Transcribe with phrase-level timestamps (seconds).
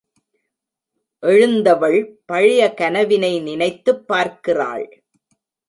[1.19, 2.21] எழுந்தவள்
[2.25, 5.03] பழைய கனவினை நினைத்துப் பார்க்கிறாள்.